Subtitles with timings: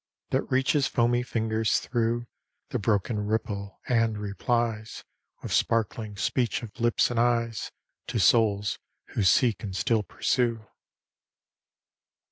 [0.31, 2.25] That reaches foamy fingers through
[2.69, 5.03] The broken ripple, and replies
[5.43, 7.71] With sparkling speech of lips and eyes
[8.07, 8.79] To souls
[9.09, 10.65] who seek and still pursue.